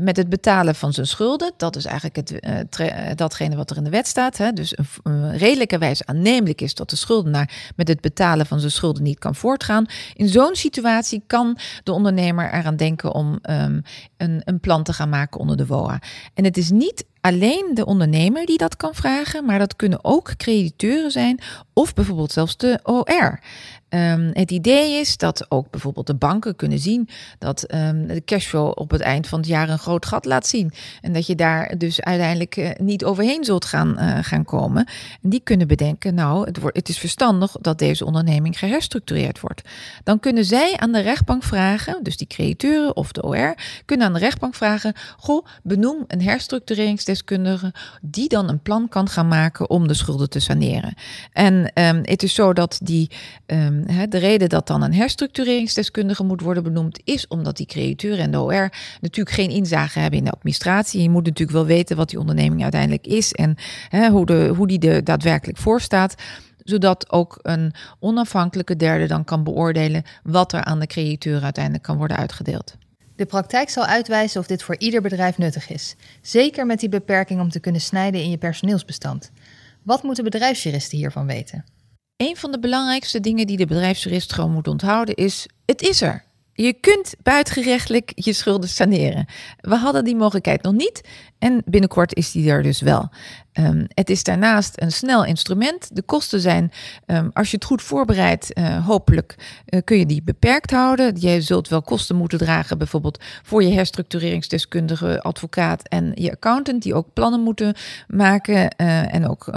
met 0.00 0.16
het 0.16 0.28
betalen 0.28 0.74
van 0.74 0.92
zijn 0.92 1.06
schulden, 1.06 1.52
dat 1.56 1.76
is 1.76 1.84
eigenlijk 1.84 2.16
het, 2.16 3.18
datgene 3.18 3.56
wat 3.56 3.70
er 3.70 3.76
in 3.76 3.84
de 3.84 3.90
wet 3.90 4.06
staat. 4.06 4.36
Hè? 4.36 4.52
Dus 4.52 4.78
een, 4.78 4.86
een 5.02 5.36
redelijke 5.36 5.78
wijze 5.78 6.06
aannemelijk 6.06 6.60
is 6.60 6.74
dat 6.74 6.90
de 6.90 6.96
schuldenaar 6.96 7.69
met 7.76 7.88
het 7.88 8.00
betalen 8.00 8.46
van 8.46 8.60
zijn 8.60 8.72
schulden 8.72 9.02
niet 9.02 9.18
kan 9.18 9.34
voortgaan. 9.34 9.86
In 10.14 10.28
zo'n 10.28 10.54
situatie 10.54 11.22
kan 11.26 11.58
de 11.82 11.92
ondernemer 11.92 12.52
eraan 12.52 12.76
denken 12.76 13.12
om 13.12 13.38
um, 13.50 13.82
een, 14.16 14.42
een 14.44 14.60
plan 14.60 14.82
te 14.82 14.92
gaan 14.92 15.08
maken 15.08 15.40
onder 15.40 15.56
de 15.56 15.66
WOA. 15.66 16.00
En 16.34 16.44
het 16.44 16.56
is 16.56 16.70
niet 16.70 17.04
alleen 17.20 17.70
de 17.74 17.84
ondernemer 17.84 18.46
die 18.46 18.58
dat 18.58 18.76
kan 18.76 18.94
vragen, 18.94 19.44
maar 19.44 19.58
dat 19.58 19.76
kunnen 19.76 20.04
ook 20.04 20.36
crediteuren 20.36 21.10
zijn 21.10 21.40
of 21.72 21.94
bijvoorbeeld 21.94 22.32
zelfs 22.32 22.56
de 22.56 22.80
OR. 22.82 23.40
Um, 23.94 24.30
het 24.32 24.50
idee 24.50 25.00
is 25.00 25.16
dat 25.16 25.46
ook 25.48 25.70
bijvoorbeeld 25.70 26.06
de 26.06 26.14
banken 26.14 26.56
kunnen 26.56 26.78
zien 26.78 27.08
dat 27.38 27.74
um, 27.74 28.06
de 28.06 28.22
cashflow 28.24 28.72
op 28.74 28.90
het 28.90 29.00
eind 29.00 29.26
van 29.26 29.38
het 29.38 29.48
jaar 29.48 29.68
een 29.68 29.78
groot 29.78 30.06
gat 30.06 30.24
laat 30.24 30.46
zien. 30.46 30.72
En 31.00 31.12
dat 31.12 31.26
je 31.26 31.34
daar 31.34 31.78
dus 31.78 32.00
uiteindelijk 32.00 32.56
uh, 32.56 32.70
niet 32.78 33.04
overheen 33.04 33.44
zult 33.44 33.64
gaan, 33.64 33.96
uh, 33.98 34.18
gaan 34.20 34.44
komen. 34.44 34.86
En 35.22 35.30
die 35.30 35.40
kunnen 35.40 35.66
bedenken, 35.66 36.14
nou, 36.14 36.46
het, 36.46 36.60
wordt, 36.60 36.76
het 36.76 36.88
is 36.88 36.98
verstandig 36.98 37.52
dat 37.60 37.78
deze 37.78 38.04
onderneming 38.04 38.58
geherstructureerd 38.58 39.40
wordt. 39.40 39.62
Dan 40.04 40.20
kunnen 40.20 40.44
zij 40.44 40.76
aan 40.76 40.92
de 40.92 41.00
rechtbank 41.00 41.42
vragen, 41.42 42.02
dus 42.02 42.16
die 42.16 42.26
crediteuren 42.26 42.96
of 42.96 43.12
de 43.12 43.22
OR, 43.22 43.54
kunnen 43.84 44.06
aan 44.06 44.12
de 44.12 44.18
rechtbank 44.18 44.54
vragen, 44.54 44.94
goh, 45.16 45.46
benoem 45.62 46.04
een 46.06 46.22
herstructureringsdeskundige 46.22 47.74
die 48.02 48.28
dan 48.28 48.48
een 48.48 48.62
plan 48.62 48.88
kan 48.88 49.08
gaan 49.08 49.28
maken 49.28 49.70
om 49.70 49.88
de 49.88 49.94
schulden 49.94 50.30
te 50.30 50.40
saneren. 50.40 50.94
En 51.32 51.54
um, 51.54 52.00
het 52.02 52.22
is 52.22 52.34
zo 52.34 52.52
dat 52.52 52.80
die 52.82 53.10
Ehm, 53.86 54.08
de 54.08 54.18
reden 54.18 54.48
dat 54.48 54.66
dan 54.66 54.82
een 54.82 54.94
herstructureringsdeskundige 54.94 56.24
moet 56.24 56.40
worden 56.40 56.62
benoemd, 56.62 57.00
is 57.04 57.28
omdat 57.28 57.56
die 57.56 57.66
createur 57.66 58.18
en 58.18 58.30
de 58.30 58.40
OR 58.40 58.72
natuurlijk 59.00 59.36
geen 59.36 59.50
inzage 59.50 59.98
hebben 59.98 60.18
in 60.18 60.24
de 60.24 60.30
administratie. 60.30 61.02
Je 61.02 61.10
moet 61.10 61.24
natuurlijk 61.24 61.58
wel 61.58 61.66
weten 61.66 61.96
wat 61.96 62.10
die 62.10 62.18
onderneming 62.18 62.62
uiteindelijk 62.62 63.06
is 63.06 63.32
en 63.32 63.56
hoe, 64.10 64.26
de, 64.26 64.52
hoe 64.56 64.66
die 64.66 64.90
er 64.90 65.04
daadwerkelijk 65.04 65.58
voor 65.58 65.80
staat 65.80 66.14
zodat 66.64 67.12
ook 67.12 67.38
een 67.42 67.72
onafhankelijke 67.98 68.76
derde 68.76 69.06
dan 69.06 69.24
kan 69.24 69.44
beoordelen 69.44 70.02
wat 70.22 70.52
er 70.52 70.64
aan 70.64 70.80
de 70.80 70.86
createur 70.86 71.42
uiteindelijk 71.42 71.84
kan 71.84 71.96
worden 71.96 72.16
uitgedeeld. 72.16 72.76
De 73.16 73.26
praktijk 73.26 73.70
zal 73.70 73.84
uitwijzen 73.84 74.40
of 74.40 74.46
dit 74.46 74.62
voor 74.62 74.76
ieder 74.78 75.02
bedrijf 75.02 75.38
nuttig 75.38 75.70
is, 75.70 75.96
zeker 76.22 76.66
met 76.66 76.80
die 76.80 76.88
beperking 76.88 77.40
om 77.40 77.50
te 77.50 77.60
kunnen 77.60 77.80
snijden 77.80 78.22
in 78.22 78.30
je 78.30 78.38
personeelsbestand. 78.38 79.30
Wat 79.82 80.02
moeten 80.02 80.24
bedrijfsjuristen 80.24 80.98
hiervan 80.98 81.26
weten? 81.26 81.64
Een 82.20 82.36
van 82.36 82.52
de 82.52 82.58
belangrijkste 82.58 83.20
dingen 83.20 83.46
die 83.46 83.56
de 83.56 83.66
bedrijfsjurist 83.66 84.32
gewoon 84.32 84.52
moet 84.52 84.68
onthouden 84.68 85.14
is: 85.14 85.46
het 85.64 85.82
is 85.82 86.00
er. 86.00 86.24
Je 86.52 86.72
kunt 86.72 87.14
buitengerechtelijk 87.22 88.12
je 88.14 88.32
schulden 88.32 88.68
saneren. 88.68 89.26
We 89.60 89.76
hadden 89.76 90.04
die 90.04 90.16
mogelijkheid 90.16 90.62
nog 90.62 90.72
niet 90.72 91.00
en 91.38 91.62
binnenkort 91.64 92.14
is 92.14 92.30
die 92.30 92.50
er 92.50 92.62
dus 92.62 92.80
wel. 92.80 93.10
Um, 93.52 93.86
het 93.88 94.10
is 94.10 94.22
daarnaast 94.22 94.82
een 94.82 94.92
snel 94.92 95.24
instrument. 95.24 95.96
De 95.96 96.02
kosten 96.02 96.40
zijn, 96.40 96.72
um, 97.06 97.30
als 97.32 97.50
je 97.50 97.56
het 97.56 97.64
goed 97.64 97.82
voorbereidt, 97.82 98.58
uh, 98.58 98.86
hopelijk 98.86 99.34
uh, 99.66 99.80
kun 99.84 99.98
je 99.98 100.06
die 100.06 100.22
beperkt 100.22 100.70
houden. 100.70 101.20
Je 101.20 101.40
zult 101.40 101.68
wel 101.68 101.82
kosten 101.82 102.16
moeten 102.16 102.38
dragen, 102.38 102.78
bijvoorbeeld 102.78 103.22
voor 103.42 103.62
je 103.62 103.72
herstructureringsdeskundige, 103.72 105.22
advocaat 105.22 105.88
en 105.88 106.12
je 106.14 106.30
accountant, 106.30 106.82
die 106.82 106.94
ook 106.94 107.12
plannen 107.12 107.40
moeten 107.40 107.74
maken 108.08 108.54
uh, 108.54 109.14
en 109.14 109.28
ook 109.28 109.52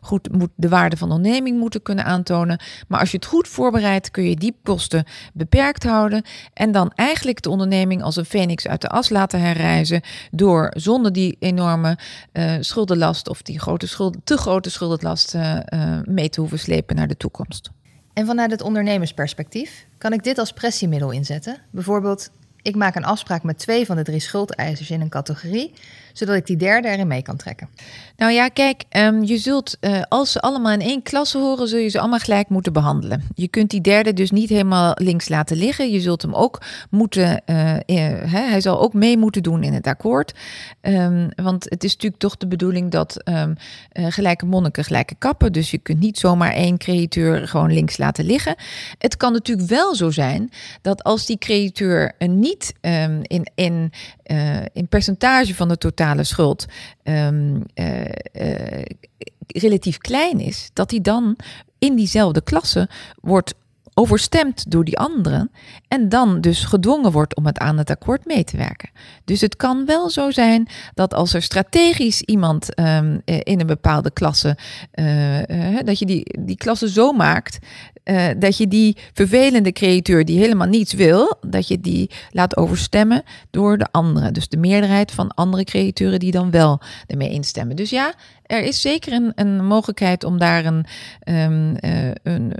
goed 0.00 0.32
moet 0.32 0.50
de 0.54 0.68
waarde 0.68 0.96
van 0.96 1.08
de 1.08 1.14
onderneming 1.14 1.58
moeten 1.58 1.82
kunnen 1.82 2.04
aantonen. 2.04 2.60
Maar 2.88 3.00
als 3.00 3.10
je 3.10 3.16
het 3.16 3.26
goed 3.26 3.48
voorbereidt, 3.48 4.10
kun 4.10 4.28
je 4.28 4.36
die 4.36 4.56
kosten 4.62 5.04
beperkt 5.32 5.84
houden 5.84 6.22
en 6.52 6.72
dan 6.72 6.92
eigenlijk 6.94 7.42
de 7.42 7.50
onderneming 7.50 8.02
als 8.02 8.16
een 8.16 8.24
phoenix 8.24 8.66
uit 8.66 8.80
de 8.80 8.88
as 8.88 9.08
laten 9.08 9.40
herrijzen 9.40 10.00
door 10.30 10.72
zonder 10.76 11.12
die 11.12 11.36
enorme 11.38 11.98
schuldenlast 12.60 13.28
of 13.28 13.42
die 13.42 13.60
grote 13.60 13.86
schuld, 13.86 14.16
te 14.24 14.36
grote 14.36 14.70
schuldenlast 14.70 15.34
uh, 15.34 15.58
mee 16.04 16.28
te 16.28 16.40
hoeven 16.40 16.58
slepen 16.58 16.96
naar 16.96 17.08
de 17.08 17.16
toekomst. 17.16 17.70
En 18.12 18.26
vanuit 18.26 18.50
het 18.50 18.62
ondernemersperspectief, 18.62 19.86
kan 19.98 20.12
ik 20.12 20.24
dit 20.24 20.38
als 20.38 20.52
pressiemiddel 20.52 21.10
inzetten? 21.10 21.56
Bijvoorbeeld, 21.70 22.30
ik 22.62 22.76
maak 22.76 22.94
een 22.94 23.04
afspraak 23.04 23.42
met 23.42 23.58
twee 23.58 23.86
van 23.86 23.96
de 23.96 24.02
drie 24.02 24.20
schuldeisers 24.20 24.90
in 24.90 25.00
een 25.00 25.08
categorie 25.08 25.72
zodat 26.14 26.36
ik 26.36 26.46
die 26.46 26.56
derde 26.56 26.88
erin 26.88 27.06
mee 27.06 27.22
kan 27.22 27.36
trekken. 27.36 27.68
Nou 28.16 28.32
ja, 28.32 28.48
kijk, 28.48 28.84
um, 28.90 29.24
je 29.24 29.38
zult, 29.38 29.76
uh, 29.80 30.02
als 30.08 30.32
ze 30.32 30.40
allemaal 30.40 30.72
in 30.72 30.80
één 30.80 31.02
klasse 31.02 31.38
horen, 31.38 31.68
zul 31.68 31.78
je 31.78 31.88
ze 31.88 32.00
allemaal 32.00 32.18
gelijk 32.18 32.48
moeten 32.48 32.72
behandelen. 32.72 33.22
Je 33.34 33.48
kunt 33.48 33.70
die 33.70 33.80
derde 33.80 34.12
dus 34.12 34.30
niet 34.30 34.48
helemaal 34.48 34.92
links 34.98 35.28
laten 35.28 35.56
liggen. 35.56 35.90
Je 35.90 36.00
zult 36.00 36.22
hem 36.22 36.34
ook 36.34 36.62
moeten, 36.90 37.42
uh, 37.46 37.74
uh, 37.74 37.78
hij 38.32 38.60
zal 38.60 38.80
ook 38.80 38.92
mee 38.92 39.16
moeten 39.18 39.42
doen 39.42 39.62
in 39.62 39.72
het 39.72 39.86
akkoord. 39.86 40.34
Um, 40.82 41.28
want 41.36 41.64
het 41.64 41.84
is 41.84 41.92
natuurlijk 41.92 42.20
toch 42.20 42.36
de 42.36 42.46
bedoeling 42.46 42.90
dat 42.90 43.28
um, 43.28 43.56
gelijke 43.92 44.46
monniken 44.46 44.84
gelijke 44.84 45.14
kappen. 45.18 45.52
Dus 45.52 45.70
je 45.70 45.78
kunt 45.78 46.00
niet 46.00 46.18
zomaar 46.18 46.52
één 46.52 46.78
crediteur 46.78 47.48
gewoon 47.48 47.72
links 47.72 47.98
laten 47.98 48.24
liggen. 48.24 48.54
Het 48.98 49.16
kan 49.16 49.32
natuurlijk 49.32 49.68
wel 49.68 49.94
zo 49.94 50.10
zijn 50.10 50.50
dat 50.82 51.02
als 51.02 51.26
die 51.26 51.38
crediteur 51.38 52.12
niet 52.18 52.72
in, 53.22 53.50
in, 53.54 53.92
in 54.72 54.88
percentage 54.88 55.54
van 55.54 55.68
de 55.68 55.78
totaal 55.78 56.24
schuld 56.24 56.66
um, 57.04 57.62
relatief 59.46 59.98
klein 59.98 60.40
is, 60.40 60.70
dat 60.72 60.88
die 60.90 61.00
dan 61.00 61.36
in 61.78 61.96
diezelfde 61.96 62.42
klasse 62.42 62.88
wordt 63.20 63.54
overstemd 63.94 64.70
door 64.70 64.84
die 64.84 64.98
anderen 64.98 65.50
en 65.88 66.08
dan 66.08 66.40
dus 66.40 66.64
gedwongen 66.64 67.12
wordt 67.12 67.36
om 67.36 67.46
het 67.46 67.58
aan 67.58 67.78
het 67.78 67.90
akkoord 67.90 68.26
mee 68.26 68.44
te 68.44 68.56
werken. 68.56 68.90
Dus 69.24 69.40
het 69.40 69.56
kan 69.56 69.86
wel 69.86 70.10
zo 70.10 70.30
zijn 70.30 70.68
dat 70.94 71.14
als 71.14 71.34
er 71.34 71.42
strategisch 71.42 72.20
iemand 72.22 72.78
um, 72.80 73.22
in 73.24 73.60
een 73.60 73.66
bepaalde 73.66 74.10
klasse, 74.10 74.56
uh, 74.94 75.78
dat 75.84 75.98
je 75.98 76.06
die, 76.06 76.38
die 76.40 76.56
klasse 76.56 76.88
zo 76.88 77.12
maakt 77.12 77.58
uh, 78.04 78.26
dat 78.38 78.56
je 78.56 78.68
die 78.68 78.96
vervelende 79.12 79.72
createur 79.72 80.24
die 80.24 80.38
helemaal 80.38 80.66
niets 80.66 80.92
wil, 80.92 81.36
dat 81.46 81.68
je 81.68 81.80
die 81.80 82.10
laat 82.30 82.56
overstemmen 82.56 83.22
door 83.50 83.78
de 83.78 83.86
anderen. 83.90 84.32
Dus 84.32 84.48
de 84.48 84.56
meerderheid 84.56 85.12
van 85.12 85.34
andere 85.34 85.64
createuren 85.64 86.18
die 86.18 86.32
dan 86.32 86.50
wel 86.50 86.80
ermee 87.06 87.30
instemmen. 87.30 87.76
Dus 87.76 87.90
ja, 87.90 88.14
er 88.46 88.62
is 88.62 88.80
zeker 88.80 89.12
een, 89.12 89.32
een 89.34 89.64
mogelijkheid 89.66 90.24
om 90.24 90.38
daar 90.38 90.64
een, 90.64 90.86
um, 91.24 91.76
uh, 91.80 92.10
een, 92.22 92.52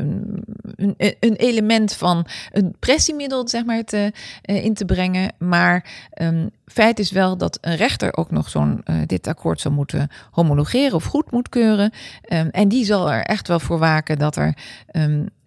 een, 0.76 0.94
een, 1.20 1.36
element 1.36 1.94
van 1.94 2.26
een 2.52 2.74
pressiemiddel 2.78 3.48
zeg 3.48 3.64
maar, 3.64 3.84
te, 3.84 4.12
uh, 4.50 4.64
in 4.64 4.74
te 4.74 4.84
brengen. 4.84 5.32
Maar 5.38 5.86
um, 6.22 6.50
feit 6.66 6.98
is 6.98 7.10
wel 7.10 7.36
dat 7.36 7.58
een 7.60 7.76
rechter 7.76 8.16
ook 8.16 8.30
nog 8.30 8.48
zo'n 8.48 8.80
uh, 8.84 8.96
dit 9.06 9.26
akkoord 9.26 9.60
zou 9.60 9.74
moeten 9.74 10.08
homologeren 10.30 10.94
of 10.94 11.04
goed 11.04 11.30
moet 11.30 11.48
keuren. 11.48 11.92
Um, 12.28 12.48
en 12.48 12.68
die 12.68 12.84
zal 12.84 13.10
er 13.10 13.22
echt 13.22 13.48
wel 13.48 13.60
voor 13.60 13.78
waken 13.78 14.18
dat 14.18 14.36
er 14.36 14.54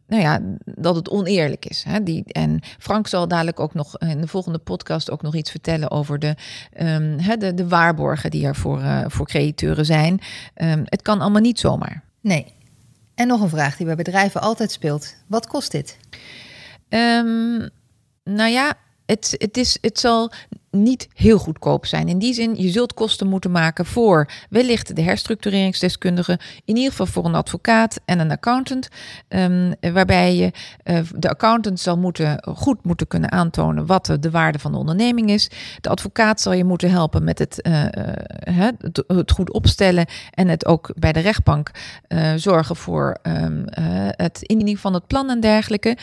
nou 0.07 0.21
ja, 0.21 0.39
dat 0.65 0.95
het 0.95 1.09
oneerlijk 1.09 1.65
is. 1.65 1.83
Hè? 1.87 2.03
Die, 2.03 2.23
en 2.25 2.59
Frank 2.79 3.07
zal 3.07 3.27
dadelijk 3.27 3.59
ook 3.59 3.73
nog 3.73 3.97
in 3.97 4.21
de 4.21 4.27
volgende 4.27 4.57
podcast 4.57 5.11
ook 5.11 5.21
nog 5.21 5.35
iets 5.35 5.51
vertellen 5.51 5.91
over 5.91 6.19
de, 6.19 6.35
um, 6.79 7.17
de, 7.39 7.53
de 7.53 7.67
waarborgen 7.67 8.31
die 8.31 8.45
er 8.45 8.55
voor, 8.55 8.81
uh, 8.81 9.05
voor 9.07 9.27
crediteuren 9.27 9.85
zijn. 9.85 10.19
Um, 10.55 10.83
het 10.85 11.01
kan 11.01 11.21
allemaal 11.21 11.41
niet 11.41 11.59
zomaar. 11.59 12.03
Nee. 12.21 12.53
En 13.15 13.27
nog 13.27 13.41
een 13.41 13.49
vraag 13.49 13.77
die 13.77 13.85
bij 13.85 13.95
bedrijven 13.95 14.41
altijd 14.41 14.71
speelt. 14.71 15.15
Wat 15.27 15.47
kost 15.47 15.71
dit? 15.71 15.97
Um, 16.89 17.69
nou 18.23 18.49
ja, 18.49 18.73
het, 19.05 19.35
het, 19.37 19.57
is, 19.57 19.77
het 19.81 19.99
zal 19.99 20.31
niet 20.71 21.07
heel 21.13 21.37
goedkoop 21.37 21.85
zijn. 21.85 22.07
In 22.07 22.19
die 22.19 22.33
zin, 22.33 22.55
je 22.55 22.69
zult 22.69 22.93
kosten 22.93 23.27
moeten 23.27 23.51
maken 23.51 23.85
voor 23.85 24.29
wellicht 24.49 24.95
de 24.95 25.01
herstructureringsdeskundige, 25.01 26.39
in 26.65 26.75
ieder 26.75 26.91
geval 26.91 27.05
voor 27.05 27.25
een 27.25 27.35
advocaat 27.35 27.99
en 28.05 28.19
een 28.19 28.31
accountant, 28.31 28.89
um, 29.29 29.73
waarbij 29.93 30.35
je 30.35 30.51
uh, 30.83 30.99
de 31.15 31.29
accountant 31.29 31.79
zal 31.79 31.97
moeten 31.97 32.43
goed 32.55 32.83
moeten 32.83 33.07
kunnen 33.07 33.31
aantonen 33.31 33.85
wat 33.85 34.17
de 34.19 34.31
waarde 34.31 34.59
van 34.59 34.71
de 34.71 34.77
onderneming 34.77 35.29
is. 35.29 35.49
De 35.81 35.89
advocaat 35.89 36.41
zal 36.41 36.53
je 36.53 36.63
moeten 36.63 36.91
helpen 36.91 37.23
met 37.23 37.39
het, 37.39 37.59
uh, 37.67 37.83
het, 38.39 39.03
het, 39.07 39.31
goed 39.31 39.51
opstellen 39.51 40.05
en 40.31 40.47
het 40.47 40.65
ook 40.65 40.91
bij 40.95 41.11
de 41.11 41.19
rechtbank 41.19 41.71
zorgen 42.35 42.75
voor 42.75 43.17
um, 43.23 43.63
het 44.15 44.41
indiening 44.41 44.79
van 44.79 44.93
het 44.93 45.07
plan 45.07 45.29
en 45.29 45.39
dergelijke. 45.39 45.97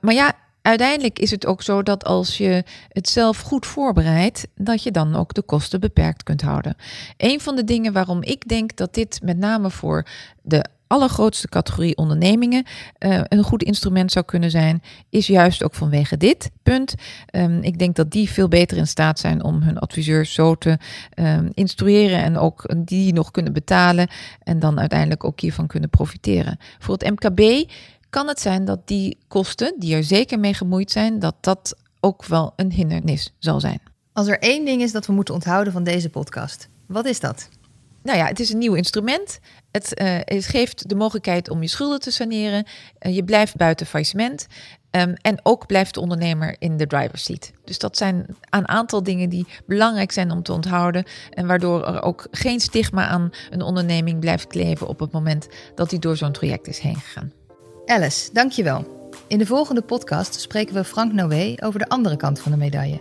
maar 0.00 0.14
ja, 0.14 0.34
uiteindelijk 0.68 1.18
is 1.18 1.30
het 1.30 1.46
ook 1.46 1.62
zo 1.62 1.82
dat 1.82 2.04
als 2.04 2.36
je 2.36 2.64
het 2.88 3.08
zelf 3.08 3.40
goed 3.40 3.66
voorbereidt, 3.66 4.46
dat 4.54 4.82
je 4.82 4.90
dan 4.90 5.16
ook 5.16 5.34
de 5.34 5.42
kosten 5.42 5.80
beperkt 5.80 6.22
kunt 6.22 6.42
houden. 6.42 6.76
Een 7.16 7.40
van 7.40 7.56
de 7.56 7.64
dingen 7.64 7.92
waarom 7.92 8.22
ik 8.22 8.48
denk 8.48 8.76
dat 8.76 8.94
dit 8.94 9.20
met 9.22 9.38
name 9.38 9.70
voor 9.70 10.06
de 10.42 10.64
allergrootste 10.86 11.48
categorie 11.48 11.96
ondernemingen 11.96 12.64
uh, 12.98 13.20
een 13.28 13.42
goed 13.42 13.62
instrument 13.62 14.12
zou 14.12 14.24
kunnen 14.24 14.50
zijn, 14.50 14.82
is 15.10 15.26
juist 15.26 15.62
ook 15.64 15.74
vanwege 15.74 16.16
dit 16.16 16.50
punt. 16.62 16.94
Um, 17.32 17.62
ik 17.62 17.78
denk 17.78 17.96
dat 17.96 18.10
die 18.10 18.30
veel 18.30 18.48
beter 18.48 18.76
in 18.76 18.86
staat 18.86 19.18
zijn 19.18 19.44
om 19.44 19.62
hun 19.62 19.78
adviseurs 19.78 20.32
zo 20.32 20.54
te 20.54 20.78
um, 21.14 21.50
instrueren 21.54 22.22
en 22.22 22.36
ook 22.36 22.70
die 22.76 23.12
nog 23.12 23.30
kunnen 23.30 23.52
betalen 23.52 24.08
en 24.42 24.58
dan 24.58 24.80
uiteindelijk 24.80 25.24
ook 25.24 25.40
hiervan 25.40 25.66
kunnen 25.66 25.90
profiteren. 25.90 26.58
Voor 26.78 26.94
het 26.98 27.10
MKB 27.10 27.70
kan 28.10 28.28
het 28.28 28.40
zijn 28.40 28.64
dat 28.64 28.80
die 28.84 29.18
kosten, 29.28 29.74
die 29.78 29.94
er 29.94 30.04
zeker 30.04 30.38
mee 30.38 30.54
gemoeid 30.54 30.90
zijn, 30.90 31.18
dat 31.18 31.34
dat 31.40 31.76
ook 32.00 32.24
wel 32.24 32.52
een 32.56 32.72
hindernis 32.72 33.34
zal 33.38 33.60
zijn. 33.60 33.80
Als 34.12 34.26
er 34.26 34.38
één 34.38 34.64
ding 34.64 34.82
is 34.82 34.92
dat 34.92 35.06
we 35.06 35.12
moeten 35.12 35.34
onthouden 35.34 35.72
van 35.72 35.84
deze 35.84 36.10
podcast, 36.10 36.68
wat 36.86 37.06
is 37.06 37.20
dat? 37.20 37.48
Nou 38.02 38.18
ja, 38.18 38.26
het 38.26 38.40
is 38.40 38.52
een 38.52 38.58
nieuw 38.58 38.74
instrument. 38.74 39.38
Het, 39.70 40.00
uh, 40.00 40.18
het 40.20 40.46
geeft 40.46 40.88
de 40.88 40.94
mogelijkheid 40.94 41.50
om 41.50 41.62
je 41.62 41.68
schulden 41.68 42.00
te 42.00 42.10
saneren. 42.10 42.66
Uh, 43.00 43.14
je 43.14 43.24
blijft 43.24 43.56
buiten 43.56 43.86
faillissement. 43.86 44.46
Um, 44.90 45.14
en 45.14 45.40
ook 45.42 45.66
blijft 45.66 45.94
de 45.94 46.00
ondernemer 46.00 46.56
in 46.58 46.76
de 46.76 46.86
driver's 46.86 47.24
seat. 47.24 47.52
Dus 47.64 47.78
dat 47.78 47.96
zijn 47.96 48.26
een 48.50 48.68
aantal 48.68 49.02
dingen 49.02 49.28
die 49.28 49.46
belangrijk 49.66 50.12
zijn 50.12 50.30
om 50.30 50.42
te 50.42 50.52
onthouden. 50.52 51.04
En 51.30 51.46
waardoor 51.46 51.86
er 51.86 52.02
ook 52.02 52.26
geen 52.30 52.60
stigma 52.60 53.06
aan 53.06 53.30
een 53.50 53.62
onderneming 53.62 54.20
blijft 54.20 54.46
kleven 54.46 54.88
op 54.88 55.00
het 55.00 55.12
moment 55.12 55.48
dat 55.74 55.90
hij 55.90 55.98
door 55.98 56.16
zo'n 56.16 56.32
traject 56.32 56.66
is 56.66 56.78
heen 56.78 56.96
gegaan. 56.96 57.32
Alice, 57.88 58.28
dankjewel. 58.32 59.08
In 59.26 59.38
de 59.38 59.46
volgende 59.46 59.82
podcast 59.82 60.40
spreken 60.40 60.74
we 60.74 60.84
Frank 60.84 61.12
Noé 61.12 61.54
over 61.62 61.78
de 61.78 61.88
andere 61.88 62.16
kant 62.16 62.40
van 62.40 62.52
de 62.52 62.58
medaille. 62.58 62.98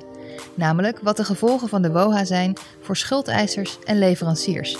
Namelijk 0.54 1.00
wat 1.00 1.18
de 1.18 1.24
gevolgen 1.24 1.70
van 1.70 1.82
de 1.82 1.92
WOHA 1.92 2.26
zijn 2.26 2.58
voor 2.82 2.98
schuldeisers 2.98 3.80
en 3.86 4.00
leveranciers. 4.00 4.78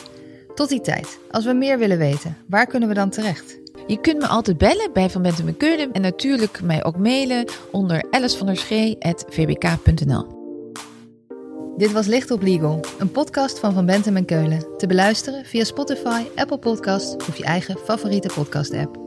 Tot 0.56 0.70
die 0.70 0.82
tijd, 0.82 1.20
als 1.32 1.46
we 1.46 1.54
meer 1.54 1.78
willen 1.78 1.98
weten, 1.98 2.38
waar 2.48 2.66
kunnen 2.66 2.90
we 2.90 2.96
dan 2.96 3.10
terecht? 3.10 3.58
Je 3.88 4.02
kunt 4.02 4.18
me 4.18 4.28
altijd 4.28 4.58
bellen 4.58 4.94
bij 4.94 5.10
Van 5.10 5.22
Bentem 5.22 5.48
en 5.48 5.58
Keulen 5.58 5.92
en 5.92 6.02
natuurlijk 6.02 6.62
mij 6.62 6.84
ook 6.84 6.98
mailen 6.98 7.46
onder 7.72 8.06
alicevanderschee.vbk.nl. 8.10 10.36
Dit 11.78 11.92
was 11.92 12.06
Licht 12.06 12.32
op 12.32 12.42
Legal, 12.42 12.80
een 12.98 13.12
podcast 13.12 13.60
van 13.60 13.74
Van 13.74 13.86
Bentem 13.86 14.16
en 14.16 14.26
Keulen. 14.26 14.78
Te 14.78 14.88
beluisteren 14.88 15.46
via 15.46 15.64
Spotify, 15.64 16.24
Apple 16.36 16.58
Podcasts 16.58 17.16
of 17.16 17.38
je 17.38 17.44
eigen 17.44 17.78
favoriete 17.78 18.30
podcast-app. 18.34 19.07